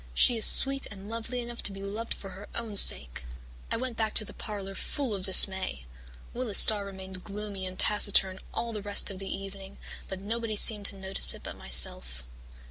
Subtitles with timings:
[0.15, 3.23] She is sweet and lovely enough to be loved for her own sake.'
[3.69, 5.85] "I went back to the parlour full of dismay.
[6.33, 9.77] Willis Starr remained gloomy and taciturn all the rest of the evening,
[10.07, 12.23] but nobody seemed to notice it but myself.